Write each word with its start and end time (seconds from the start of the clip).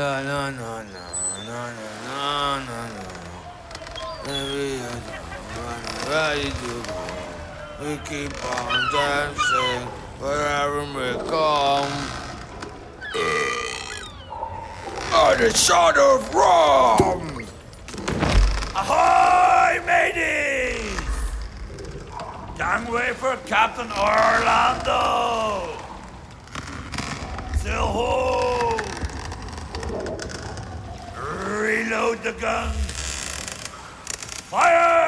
La 0.00 0.20
la 0.20 0.48
la 0.48 0.80
la 0.80 1.04
la. 1.46 1.62
Maybe 4.26 4.80
I'm 4.80 5.84
ready 6.08 6.48
to 6.48 6.72
go. 6.88 7.00
We 7.82 7.90
keep 8.08 8.32
on 8.46 8.78
dancing 8.94 9.82
wherever 10.18 10.80
we 10.96 11.08
come. 11.28 11.92
On 15.12 15.34
the 15.36 15.50
shot 15.54 15.98
of 15.98 16.34
rum. 16.34 17.44
Ahoy, 18.74 19.84
mateys! 19.84 21.00
Gangway 22.56 23.12
for 23.12 23.36
Captain 23.44 23.90
Orlando! 23.92 25.76
Sail 27.58 27.86
ho! 27.86 28.39
Reload 31.90 32.22
the 32.22 32.32
guns! 32.34 32.76
Fire 34.48 34.99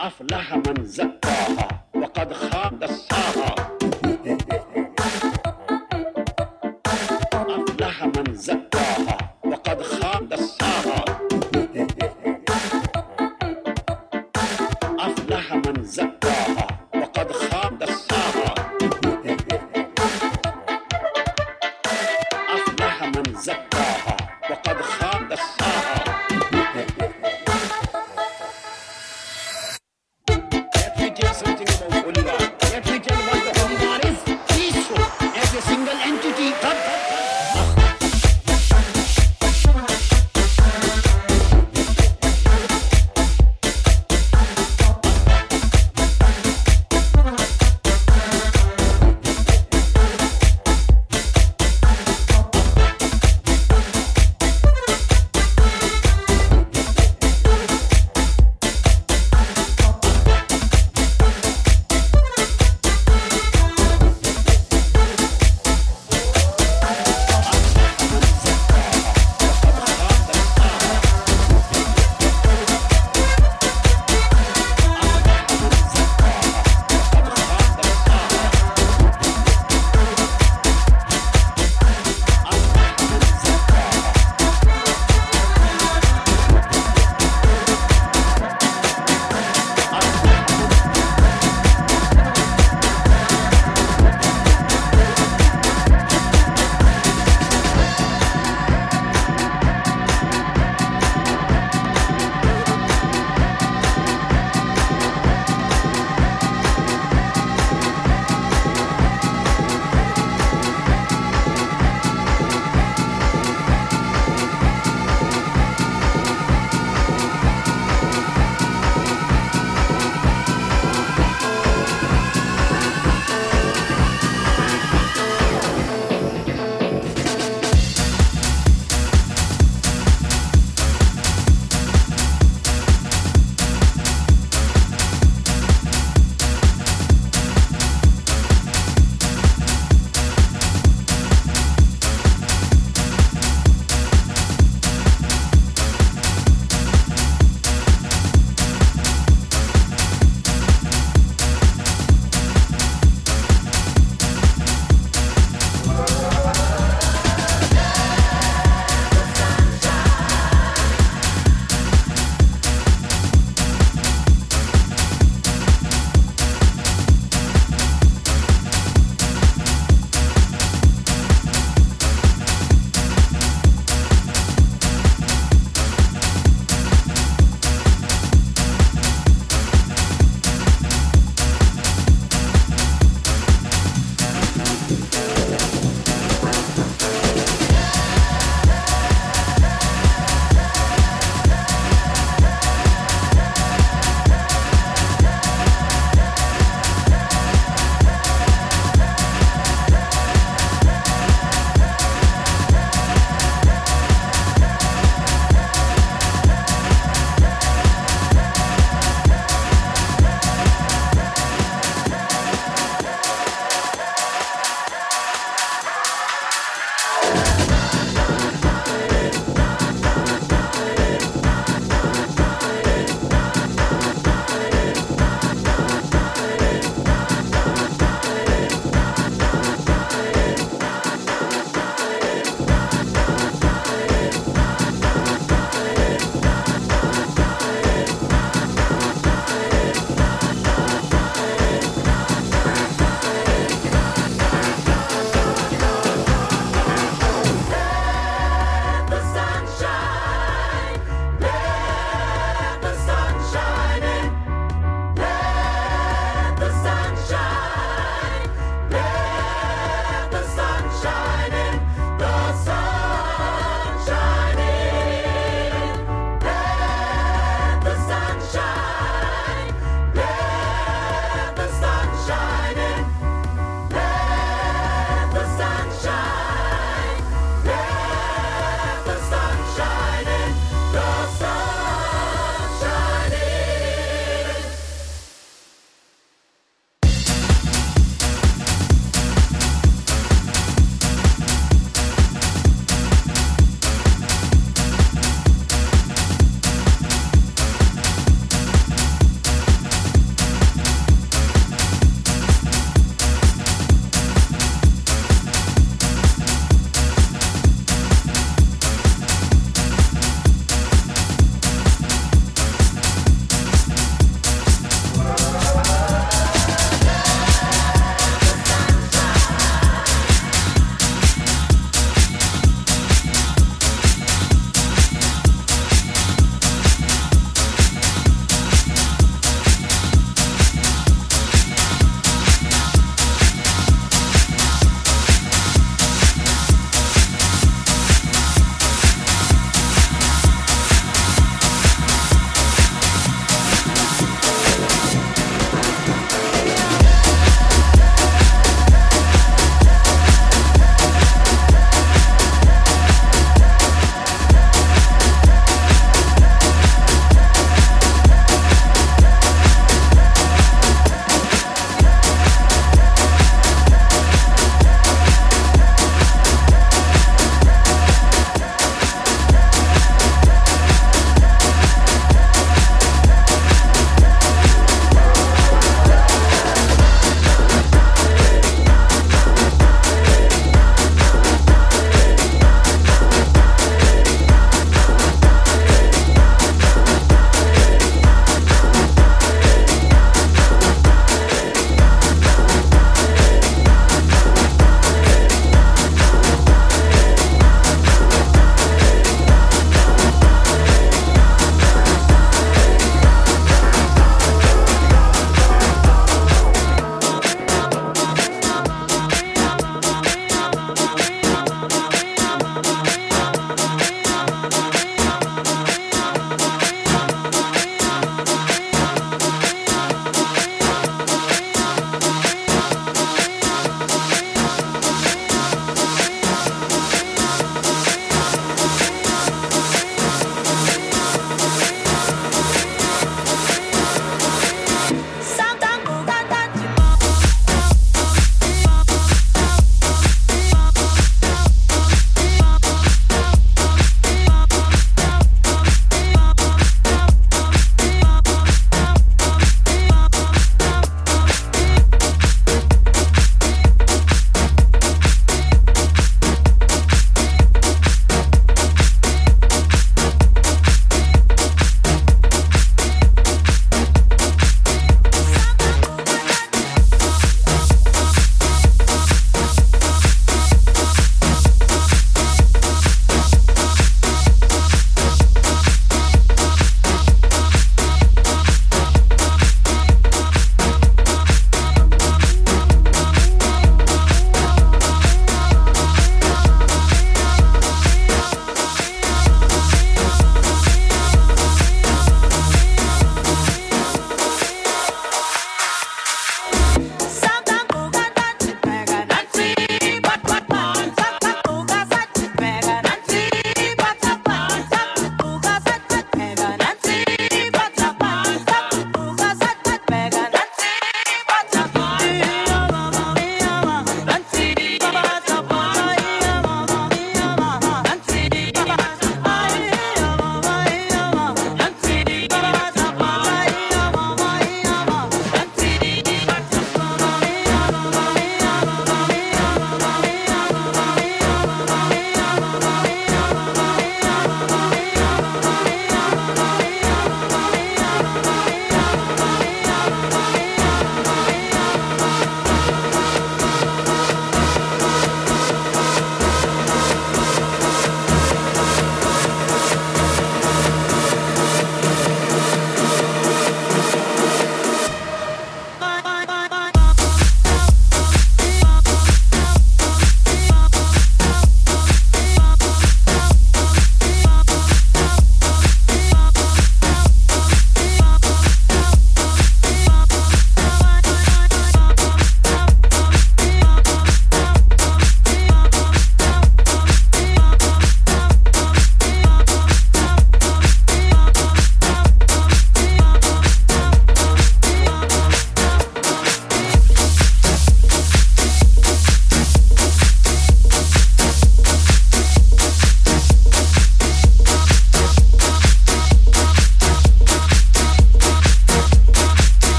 أفلح 0.00 0.54
من 0.54 0.84
زكاها 0.84 1.68
وقد 1.94 2.32
خاب 2.32 2.78
دساها 2.78 3.59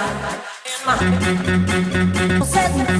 in 0.00 0.86
my 0.86 2.44
setting. 2.44 2.99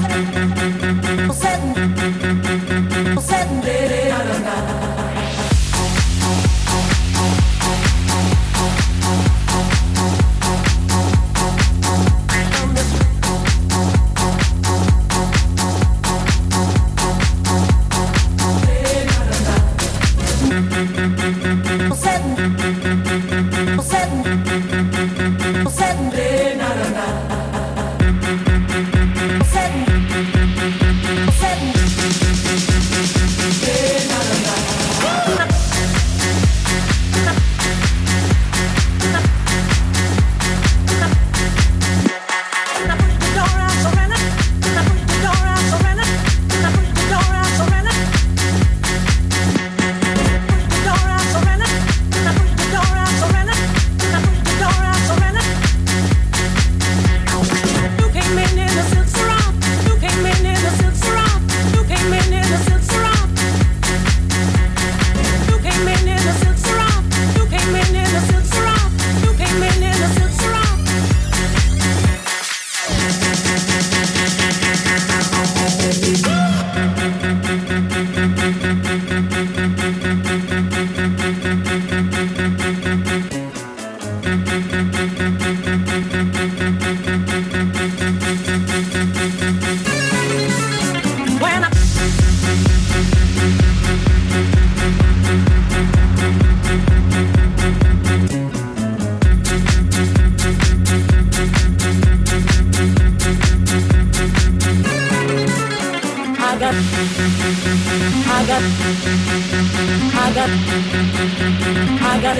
I 112.13 112.19
got, 112.19 112.35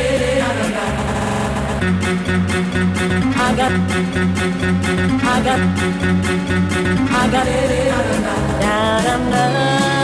da. 9.31 10.00